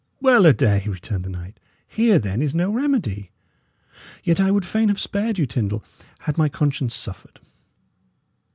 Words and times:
"Well 0.19 0.47
a 0.47 0.53
day!" 0.53 0.83
returned 0.87 1.25
the 1.25 1.29
knight. 1.29 1.59
"Here, 1.87 2.17
then, 2.17 2.41
is 2.41 2.55
no 2.55 2.71
remedy. 2.71 3.29
Yet 4.23 4.39
I 4.41 4.49
would 4.49 4.65
fain 4.65 4.87
have 4.87 4.99
spared 4.99 5.37
you, 5.37 5.45
Tyndal, 5.45 5.83
had 6.21 6.39
my 6.39 6.49
conscience 6.49 6.95
suffered. 6.95 7.39